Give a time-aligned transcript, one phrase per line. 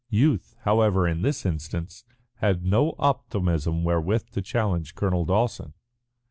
[0.09, 2.03] Youth, however, in this instance
[2.37, 5.75] had no optimism wherewith to challenge Colonel Dawson.